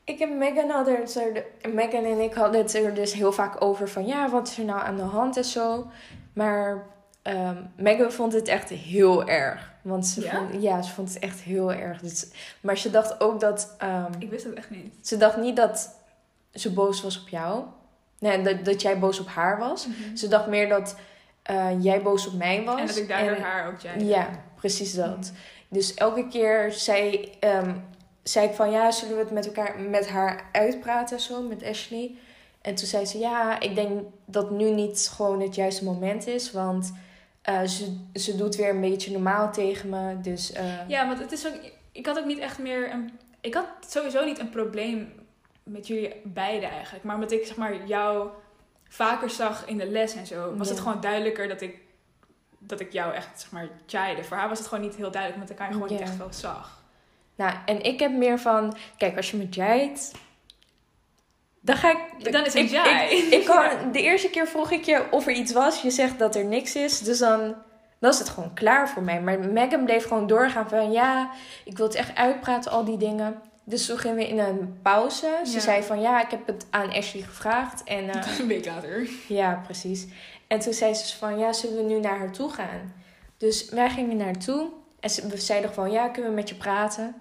[0.03, 3.61] Ik heb Megan hadden het er, Megan en ik hadden het er dus heel vaak
[3.61, 5.87] over van ja, wat is er nou aan de hand en zo.
[6.33, 6.85] Maar
[7.21, 9.71] ehm, Megan vond het echt heel erg.
[9.81, 10.37] Want ze, Ja?
[10.49, 12.01] Vond, ja, ze vond het echt heel erg.
[12.01, 12.27] Dus,
[12.61, 13.75] maar ze dacht ook dat.
[13.77, 15.07] ehm, Ik wist het echt niet.
[15.07, 15.95] ze dacht niet dat
[16.53, 17.63] ze boos was op jou.
[18.19, 19.87] Nee, dat, dat jij boos op haar was.
[20.15, 20.95] Ze dacht meer dat
[21.43, 22.79] eh, jij boos op mij was.
[22.79, 23.99] En dat ik daardoor En- haar ook jij.
[23.99, 25.17] Ja, precies dat.
[25.17, 25.33] Mhm.
[25.69, 27.75] Dus elke keer zei, ehm,
[28.23, 32.15] zei ik van ja, zullen we het met elkaar met haar uitpraten zo, met Ashley.
[32.61, 36.51] En toen zei ze ja, ik denk dat nu niet gewoon het juiste moment is,
[36.51, 36.93] want
[37.41, 40.21] eh, ze, ze doet weer een beetje normaal tegen me.
[40.21, 41.53] Dus eh, Ja, want het is ook.
[41.91, 43.11] Ik had ook niet echt meer een.
[43.41, 45.11] Ik had sowieso niet een probleem
[45.67, 47.03] met jullie beiden eigenlijk.
[47.03, 48.29] Maar omdat ik zeg maar jou
[48.89, 50.83] vaker zag in de les en zo, was het Ja.
[50.83, 51.85] gewoon duidelijker dat ik
[52.59, 54.23] dat ik jou echt zeg maar chaaide.
[54.23, 56.05] Voor haar was het gewoon niet heel duidelijk, omdat ik haar gewoon niet Ja.
[56.05, 56.83] echt wel zag.
[57.35, 60.11] nou, en ik heb meer van, kijk, als je me jijt,
[61.61, 62.31] dan ga ik...
[62.31, 63.11] Dan is het ik, jij.
[63.17, 65.81] Ik, ik kan, de eerste keer vroeg ik je of er iets was.
[65.81, 66.99] Je zegt dat er niks is.
[66.99, 67.55] Dus dan,
[67.99, 69.21] dan is het gewoon klaar voor mij.
[69.21, 70.91] Maar Megan bleef gewoon doorgaan van...
[70.91, 71.31] Ja,
[71.65, 73.41] ik wil het echt uitpraten, al die dingen.
[73.69, 75.39] Dus toen gingen we in een pauze.
[75.45, 75.59] Ze Ja.
[75.59, 76.01] zei van...
[76.01, 77.83] Ja, ik heb het aan Ashley gevraagd.
[77.83, 79.07] En eh, een week later.
[79.27, 80.07] ja, precies.
[80.47, 81.37] En toen zei ze van...
[81.39, 82.93] Ja, zullen we nu naar haar toe gaan?
[83.37, 84.69] Dus wij gingen naar haar toe.
[84.99, 85.91] En ze, we zeiden gewoon...
[85.91, 87.15] Ja, kunnen we met je praten?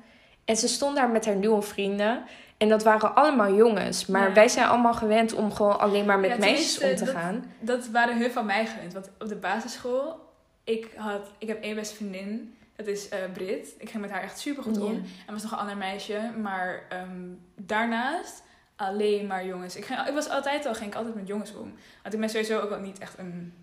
[0.44, 2.22] En ze stond daar met haar nieuwe vrienden...
[2.56, 4.06] En dat waren allemaal jongens.
[4.06, 4.34] Maar Ja.
[4.34, 7.52] wij zijn allemaal gewend om gewoon alleen maar met Ja, meisjes om te dat- gaan.
[7.60, 8.92] Dat waren hun van mij gewend.
[8.92, 10.18] Want op de basisschool,
[10.64, 12.55] ik, had, ik heb één beste vriendin.
[12.76, 13.74] Dat is eh Brit.
[13.78, 15.04] Ik ging met haar echt super goed om.
[15.26, 16.20] En was nog een ander meisje.
[16.42, 18.42] Maar ehm, daarnaast
[18.76, 19.76] alleen maar jongens.
[19.76, 21.74] Ik, ging, ik was altijd al, ging ik altijd met jongens om.
[22.02, 23.54] Want ik ben sowieso ook wel niet echt een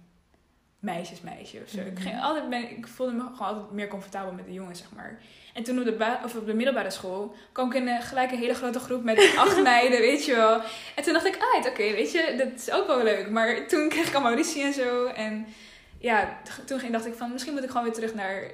[0.79, 1.77] meisjesmeisje of zo.
[1.79, 2.23] Ik, ging Mhm.
[2.23, 5.19] altijd, ben, ik voelde me gewoon altijd meer comfortabel met de jongens, zeg maar.
[5.53, 8.37] En toen op de, of op de middelbare school kwam ik in een, gelijk een
[8.37, 10.61] hele grote groep met acht meiden, weet je wel.
[10.95, 13.29] En toen dacht ik, ah, oké, weet je, dat is ook wel leuk.
[13.29, 15.05] Maar toen kreeg ik allemaal ruzie en zo.
[15.05, 15.45] En
[15.99, 18.51] ja, toen ging, dacht ik van, misschien moet ik gewoon weer terug naar,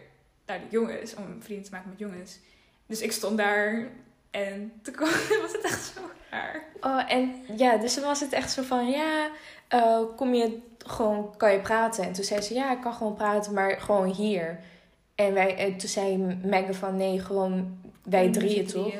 [0.49, 1.15] naar de jongens.
[1.15, 2.39] Om vrienden te maken met jongens.
[2.85, 3.87] Dus ik stond daar
[4.31, 4.95] en toen
[5.41, 6.63] was het echt zo raar.
[6.81, 9.29] Oh, en ja, dus toen was het echt zo van, ja,
[9.67, 12.03] eh, kom je gewoon, kan je praten?
[12.03, 14.59] En toen zei ze, ja, ik kan gewoon praten, maar gewoon hier.
[15.15, 18.93] En wij, en toen zei Megan van, nee, gewoon wij Met drieën toch?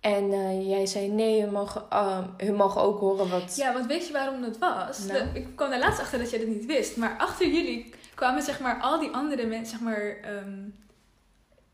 [0.00, 3.56] En eh, jij zei, nee, hun mogen, eh, hun mogen ook horen wat...
[3.56, 4.98] Ja, want weet je waarom dat was?
[5.06, 5.26] Nou.
[5.32, 6.96] Ik kwam daar laatst achter dat jij dat niet wist.
[6.96, 10.16] Maar achter jullie kwamen zeg maar al die andere mensen, zeg maar...
[10.22, 10.58] ehm,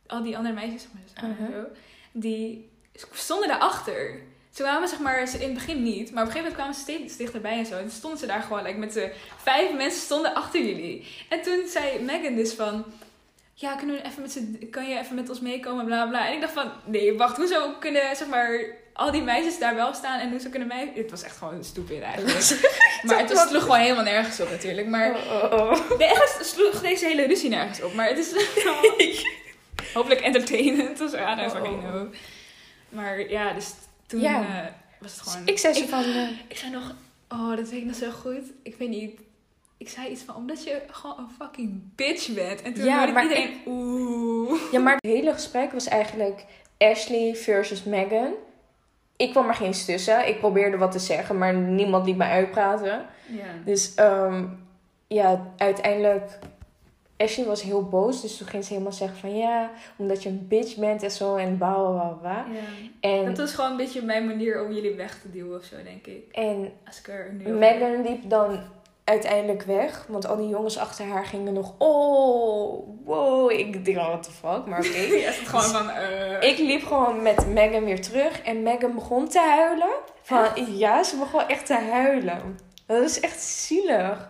[0.07, 1.53] al die andere meisjes, zeg maar, zeg maar Mhm.
[1.61, 1.67] zo,
[2.13, 2.71] die
[3.13, 4.21] stonden daarachter.
[4.51, 6.75] Ze kwamen zeg maar, ze- in het begin niet, maar op een gegeven moment kwamen
[6.75, 7.75] ze steeds dichterbij en zo.
[7.75, 11.07] En toen stonden ze daar gewoon, like, met z'n vijf mensen stonden achter jullie.
[11.29, 12.85] En toen zei Megan dus van,
[13.55, 16.27] ja, kunnen we even met z'n, kan je even met ons meekomen, bla bla.
[16.29, 18.61] En ik dacht van, nee, wacht, hoezo kunnen, zeg maar,
[19.01, 20.93] al die meisjes daar wel staan en hoezo kunnen mij...
[20.95, 22.39] Het was echt gewoon stupid eigenlijk.
[23.07, 24.87] maar het was- sloeg gewoon helemaal nergens op natuurlijk.
[24.87, 25.99] Maar Oh, oh, oh.
[25.99, 27.95] Nee, echt sloeg deze hele ruzie nergens op.
[27.95, 28.33] Maar het is
[29.95, 31.17] hopelijk entertainend of zo.
[31.17, 31.91] I don't Oh.
[31.91, 32.15] know.
[32.89, 33.71] Maar ja, dus
[34.07, 34.41] toen Ja.
[34.41, 35.47] eh, was het gewoon...
[35.47, 36.95] Ik zei zo Ik- van, eh, Ik zei nog...
[37.29, 38.43] Oh, dat weet ik nog zo goed.
[38.63, 39.21] Ik weet niet...
[39.79, 42.63] Ik zei iets van, omdat je gewoon een fucking bitch bent.
[42.63, 43.61] En toen Ja, hoorde iedereen...
[43.67, 44.61] Oeh.
[44.73, 46.45] ja, maar het hele gesprek was eigenlijk
[46.79, 48.33] Ashley versus Megan.
[49.21, 50.29] Ik kwam er geen tussen.
[50.29, 53.07] Ik probeerde wat te zeggen, maar niemand liet me uitpraten.
[53.27, 53.45] Ja.
[53.65, 54.45] Dus ehm,
[55.07, 56.39] ja, uiteindelijk.
[57.17, 60.47] Ashley was heel boos, dus toen ging ze helemaal zeggen van ja, omdat je een
[60.49, 62.61] bitch bent en zo en bla bla bla, ja.
[63.01, 65.77] En, Dat was gewoon een beetje mijn manier om jullie weg te duwen of zo,
[65.85, 66.33] denk ik.
[66.33, 68.61] en Als ik er nu liep dan
[69.05, 70.05] uiteindelijk weg.
[70.09, 71.75] Want al die jongens achter haar gingen nog...
[71.79, 73.51] Oh, wow.
[73.51, 74.67] Ik denk, oh, what the fuck.
[74.67, 74.99] Maar oké.
[75.21, 75.91] Ja, gewoon van...
[75.91, 78.43] eh, Ik liep gewoon met Megan weer terug.
[78.43, 79.89] En Megan begon te huilen.
[80.23, 82.59] Van, ja, ze begon echt te huilen.
[82.87, 84.29] Dat is echt zielig.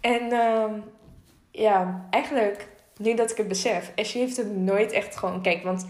[0.00, 0.72] En ehm,
[1.50, 5.42] ja, eigenlijk, nu dat ik het besef, Ashley heeft het nooit echt gewoon...
[5.42, 5.86] Kijk, want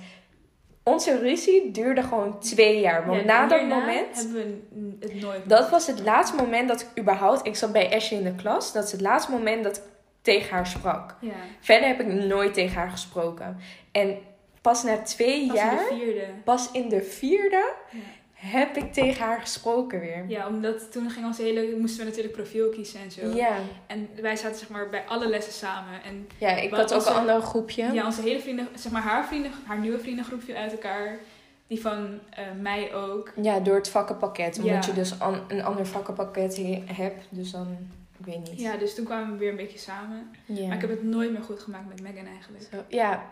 [0.88, 3.06] onze ruzie duurde gewoon twee jaar.
[3.06, 4.16] Want ja, na dat moment...
[4.16, 4.34] hebben
[4.70, 7.46] we het nooit Dat was het laatste moment dat ik überhaupt...
[7.46, 8.72] Ik zat bij Ashley in de klas.
[8.72, 9.82] Dat is het laatste moment dat ik
[10.22, 11.16] tegen haar sprak.
[11.20, 13.56] Ja, Verder heb ik nooit tegen haar gesproken.
[13.92, 14.18] En
[14.60, 16.26] pas na twee pas in jaar, de vierde.
[16.44, 17.98] pas in de vierde, Ja.
[18.40, 20.24] Heb ik tegen haar gesproken weer.
[20.28, 23.26] Ja, omdat toen ging onze hele, moesten we natuurlijk profiel kiezen en zo.
[23.36, 26.02] Ja, En wij zaten zeg maar bij alle lessen samen.
[26.02, 27.92] En ja ik had ook onze- een ander groepje.
[27.92, 31.18] ja, onze hele vrienden, zeg maar haar vrienden, haar nieuwe vriendengroep viel uit elkaar.
[31.66, 33.32] Die van eh, mij ook.
[33.42, 34.56] Ja, door het vakkenpakket.
[34.58, 34.90] Omdat Ja.
[34.90, 37.24] je dus an- een ander vakkenpakket he- hebt.
[37.30, 37.76] Dus dan,
[38.18, 38.60] ik weet niet.
[38.60, 40.30] Ja, dus toen kwamen we weer een beetje samen.
[40.44, 40.66] Ja.
[40.66, 42.64] Maar ik heb het nooit meer goed gemaakt met Megan eigenlijk.
[42.72, 43.30] Zo, ja,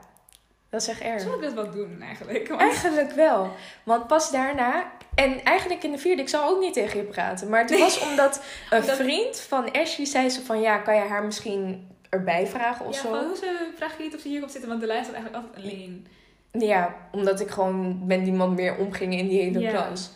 [0.71, 1.21] dat is echt erg.
[1.23, 2.49] Zou ik dat wel doen eigenlijk?
[2.49, 3.51] Want- Eigenlijk wel.
[3.85, 4.93] Want pas daarna...
[5.15, 7.49] En eigenlijk in de vierde, ik zou ook niet tegen je praten.
[7.49, 8.37] Maar het was omdat
[8.71, 10.61] een Omdat- vriend van Ashley zei ze van...
[10.61, 13.25] Ja, kan je haar misschien erbij vragen of ja, zo?
[13.27, 15.45] hoe ze vraag je niet of ze hier komt zitten, want de lijst was eigenlijk
[15.47, 16.07] altijd alleen.
[16.53, 19.71] Ja, omdat ik gewoon met niemand meer omging in die hele Ja.
[19.71, 20.11] klas.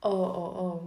[0.00, 0.82] Oh, oh, oh.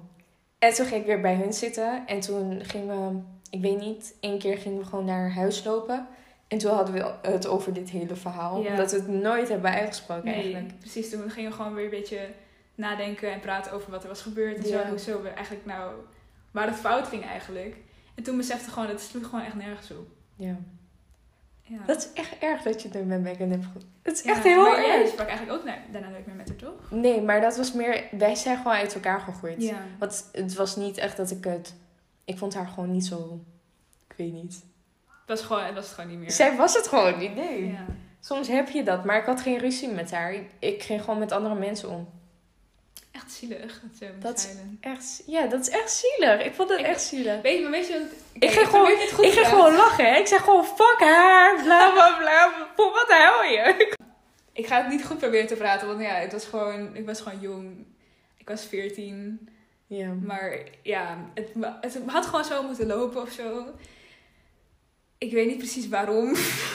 [0.60, 2.04] En toen ging ik weer bij hun zitten.
[2.08, 6.08] En toen gingen we, ik weet niet, één keer gingen we gewoon naar huis lopen.
[6.50, 8.62] En toen hadden we het over dit hele verhaal.
[8.62, 8.70] Ja.
[8.70, 10.80] Omdat we het nooit hebben uitgesproken Nee, eigenlijk.
[10.80, 11.10] precies.
[11.10, 12.30] Toen gingen we gewoon weer een beetje
[12.76, 14.58] nadenken en praten over wat er was gebeurd.
[14.58, 14.82] En zo, Ja.
[14.82, 15.94] en hoezo we eigenlijk nou,
[16.52, 17.76] waar het fout ging eigenlijk.
[18.16, 20.08] En toen besefte gewoon, dat het sloeg gewoon echt nergens op.
[20.36, 20.56] Ja.
[21.62, 21.78] Ja.
[21.86, 23.66] Dat is echt erg dat je het nu met Megan hebt.
[24.02, 25.10] Het is echt heel maar jij erg.
[25.10, 26.92] sprak eigenlijk ook na- daarna nooit meer met haar, toch?
[26.92, 28.04] Nee, maar dat was meer...
[28.12, 29.62] Wij zijn gewoon uit elkaar gegroeid.
[29.62, 29.82] Ja.
[30.00, 31.76] Want het was niet echt dat ik het...
[32.26, 33.40] Ik vond haar gewoon niet zo...
[34.08, 34.64] Ik weet niet.
[35.30, 36.32] Het was, gewoon, was het gewoon niet meer.
[36.32, 37.68] Zij was het gewoon niet, nee.
[37.72, 37.86] Ja.
[38.20, 40.34] Soms heb je dat, maar ik had geen ruzie met haar.
[40.34, 42.10] Ik, ik ging gewoon met andere mensen om.
[43.12, 44.78] Echt zielig dat Dat- huilen.
[44.82, 46.44] Echt, ja, dat is echt zielig.
[46.46, 47.42] Ik vond het Ik- echt zielig.
[47.42, 47.94] Weet je, maar weet je...
[47.94, 48.02] wat-
[48.34, 50.06] Ik Kijk, ging gewoon, ik ging gewoon lachen.
[50.14, 50.20] Hè?
[50.20, 52.52] Ik zei gewoon, fuck haar, bla bla bla.
[52.76, 53.96] Voor wat huil je?
[54.54, 56.96] Ik ga het niet goed proberen te praten, want ja, het was gewoon...
[56.96, 57.86] Ik was gewoon jong.
[58.38, 59.50] Ik was 14.
[59.88, 60.08] Ja.
[60.22, 61.50] Maar ja, het,
[61.82, 63.66] het had gewoon zo moeten lopen of zo.
[65.20, 66.26] Ik weet niet precies waarom.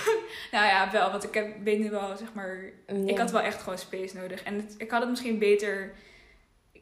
[0.54, 2.58] nou ja, wel, want ik heb, weet nu wel, zeg maar...
[3.06, 4.42] Ik had wel echt gewoon space nodig.
[4.42, 5.92] En het- ik had het misschien beter...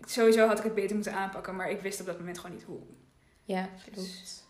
[0.05, 2.65] Sowieso had ik het beter moeten aanpakken, maar ik wist op dat moment gewoon niet
[2.65, 2.79] hoe.
[3.45, 4.43] Ja, Dus.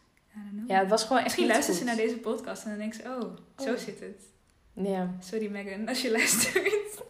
[0.67, 2.97] Ja, het was gewoon echt Misschien niet luistert ze naar deze podcast en dan denkt
[2.97, 3.21] ze, oh,
[3.65, 3.79] zo Oh.
[3.79, 4.23] zit het.
[4.73, 5.11] Ja.
[5.21, 7.03] Sorry Megan, als je luistert.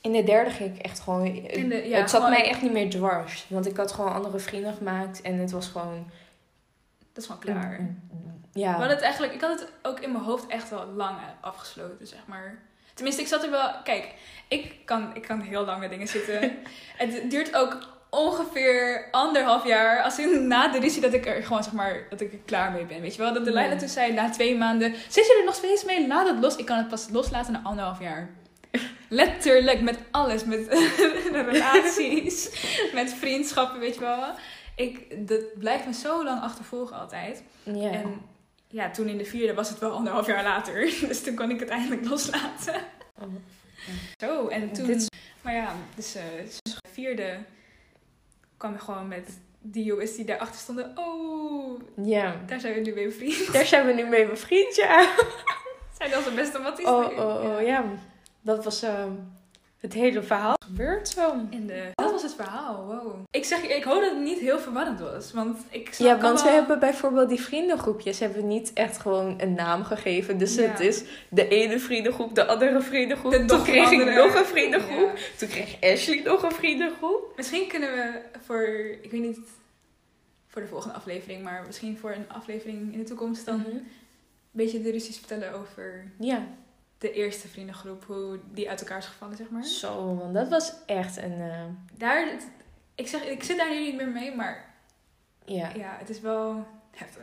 [0.00, 1.26] In de derde ging ik echt gewoon...
[1.26, 3.46] In de- ja, het zat gewoon- mij echt niet meer dwars.
[3.48, 5.20] Want ik had gewoon andere vrienden gemaakt.
[5.20, 6.10] En het was gewoon...
[7.18, 7.96] Dat is gewoon klaar.
[8.52, 8.70] Ja.
[8.70, 12.26] Hadden het eigenlijk, ik had het ook in mijn hoofd echt wel lang afgesloten, zeg
[12.26, 12.58] maar.
[12.94, 13.70] Tenminste, ik zat er wel.
[13.84, 14.14] Kijk,
[14.48, 16.56] ik kan, ik kan heel lang met dingen zitten.
[16.96, 17.78] het duurt ook
[18.10, 20.02] ongeveer anderhalf jaar.
[20.02, 22.72] Als in na de ruzie dat ik er gewoon zeg maar dat ik er klaar
[22.72, 23.00] mee ben.
[23.00, 23.32] Weet je wel?
[23.32, 23.52] Dat de.
[23.52, 24.94] Leila toen zei na twee maanden.
[25.08, 26.06] Zit je er nog steeds mee?
[26.06, 26.56] Laat het los.
[26.56, 28.30] Ik kan het pas loslaten na anderhalf jaar.
[29.08, 30.44] Letterlijk met alles.
[30.44, 30.66] Met
[31.50, 32.50] relaties.
[32.94, 34.34] met vriendschappen, weet je wel.
[34.78, 37.42] Ik, dat blijft me zo lang achtervolgen altijd.
[37.62, 37.90] ja.
[37.90, 38.20] En
[38.70, 40.80] ja, toen in de vierde was het wel anderhalf jaar later.
[41.08, 42.74] Dus toen kon ik het eindelijk loslaten.
[43.18, 43.34] Oh.
[44.20, 44.86] Zo, en toen...
[44.86, 45.08] Dit
[45.42, 46.22] Maar ja, dus eh
[46.62, 47.38] de vierde
[48.56, 50.92] kwam ik gewoon met die jongens die daarachter stonden.
[50.94, 52.36] Oh, Ja.
[52.46, 53.52] daar zijn we nu mee bevriend.
[53.52, 55.14] Daar zijn we nu mee bevriend, ja.
[55.98, 57.84] Zijn onze beste matties Oh, oh, oh, ja.
[58.40, 59.12] Dat was ehm,
[59.80, 60.54] het hele verhaal.
[60.64, 61.30] Gebeurd zo.
[61.50, 61.90] En de...
[62.22, 63.14] Was het verhaal, wow.
[63.30, 65.32] Ik zeg je, ik hoop dat het niet heel verwarrend was.
[65.32, 68.98] Want ik snap Ja, kan want we wel- hebben bijvoorbeeld die vriendengroepjes hebben niet echt
[68.98, 70.38] gewoon een naam gegeven.
[70.38, 70.62] Dus Ja.
[70.62, 73.32] het is de ene vriendengroep, de andere vriendengroep.
[73.32, 75.12] De Toen kreeg ik nog een vriendengroep.
[75.16, 75.22] Ja.
[75.38, 77.32] Toen kreeg Ashley nog een vriendengroep.
[77.36, 78.62] Misschien kunnen we voor,
[79.02, 79.38] ik weet niet
[80.46, 83.68] voor de volgende aflevering, maar misschien voor een aflevering in de toekomst dan Mhm.
[83.68, 83.86] een
[84.50, 86.46] beetje de ruzies vertellen over Ja,
[86.98, 89.64] de eerste vriendengroep, hoe die uit elkaar is gevallen, zeg maar.
[89.64, 91.40] zo, want dat was echt een...
[91.40, 91.64] eh,
[91.98, 92.28] Daar,
[92.94, 94.64] ik zeg, ik zit daar nu niet meer mee, maar
[95.44, 97.22] ja, ja, het is wel heftig.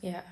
[0.00, 0.24] Ja.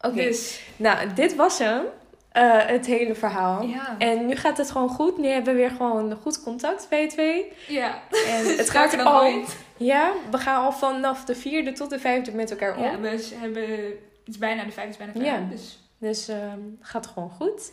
[0.00, 1.84] Oké, Dus, nou, dit was hem.
[2.32, 3.62] eh, het hele verhaal.
[3.62, 3.98] ja.
[3.98, 5.18] En nu gaat het gewoon goed.
[5.18, 7.52] Nu hebben we weer gewoon goed contact, wij twee.
[7.68, 8.02] ja.
[8.26, 9.20] En het gaat dan al...
[9.22, 9.56] ooit.
[9.76, 12.82] Ja, we gaan al vanaf de vierde tot de vijfde met elkaar om.
[12.82, 13.08] Ja, we
[13.40, 15.40] hebben, het is bijna de vijf, het is bijna klaar.
[15.42, 15.48] Ja.
[15.50, 17.72] Dus, Dus ehm gaat gewoon goed.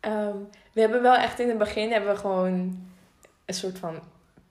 [0.00, 0.36] Ehm,
[0.72, 2.88] we hebben wel echt in het begin hebben we gewoon
[3.44, 3.98] een soort van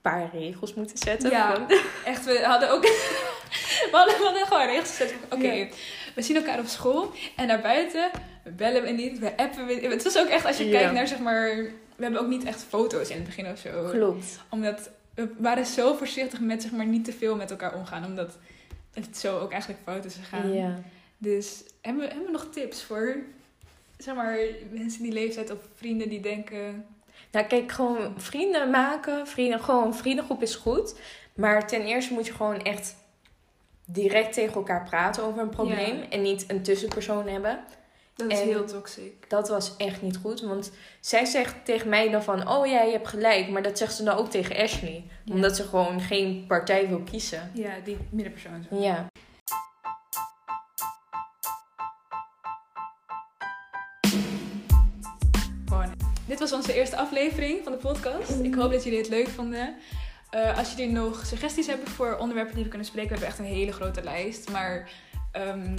[0.02, 1.30] paar regels moeten zetten.
[1.30, 1.66] Ja.
[2.06, 5.14] Echt, we hadden ook we, hadden, we hadden gewoon regels gezet.
[5.30, 5.68] Oké, Ja.
[6.16, 7.12] we zien elkaar op school.
[7.36, 8.10] En naar buiten,
[8.44, 10.80] we bellen we niet, we appen we Het was ook echt, als je Ja.
[10.80, 11.56] kijkt naar zeg maar...
[11.96, 13.90] We hebben ook niet echt foto's in het begin of zo.
[13.90, 14.40] Klopt.
[14.50, 18.06] Omdat we waren zo voorzichtig met zeg maar niet te veel met elkaar omgaan.
[18.06, 18.38] Omdat
[18.94, 20.54] het zo ook eigenlijk fout is gegaan.
[20.54, 20.80] Ja.
[21.21, 23.15] Dus hebben we, hebben we nog tips voor
[23.97, 24.38] zeg maar
[24.71, 26.86] mensen die leeftijd of vrienden die denken...
[27.32, 29.27] Nou, kijk, gewoon vrienden maken.
[29.27, 30.95] Vrienden, gewoon een vriendengroep is goed.
[31.34, 32.95] Maar ten eerste moet je gewoon echt
[33.86, 35.97] direct tegen elkaar praten over een probleem.
[35.97, 36.10] Ja.
[36.10, 37.60] En niet een tussenpersoon hebben.
[38.15, 39.29] Dat is En- heel toxic.
[39.29, 40.41] Dat was echt niet goed.
[40.41, 42.49] Want zij zegt tegen mij dan van...
[42.49, 43.49] Oh ja, je hebt gelijk.
[43.49, 45.03] Maar dat zegt ze dan ook tegen Ashley.
[45.23, 45.34] Ja.
[45.34, 47.51] Omdat ze gewoon geen partij wil kiezen.
[47.53, 48.65] Ja, die middenpersoon.
[48.69, 48.82] Zo.
[48.82, 49.08] Ja.
[56.30, 58.30] Dit was onze eerste aflevering van de podcast.
[58.30, 59.76] Ik hoop dat jullie het leuk vonden.
[60.30, 63.39] Eh, als jullie nog suggesties hebben voor onderwerpen die we kunnen spreken, we hebben echt
[63.39, 64.52] een hele grote lijst.
[64.52, 64.89] Maar
[65.32, 65.78] ehm,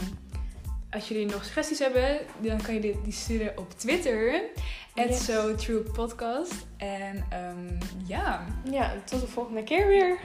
[0.90, 4.42] als jullie nog suggesties hebben, dan kan je die, die sturen op Twitter.
[4.94, 5.24] Yes.
[5.24, 6.66] so true podcast.
[6.76, 10.18] En ehm, ja, Ja, tot de volgende keer weer.